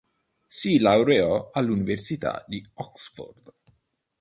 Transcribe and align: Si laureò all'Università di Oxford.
Si 0.47 0.79
laureò 0.79 1.51
all'Università 1.53 2.43
di 2.47 2.65
Oxford. 2.73 3.53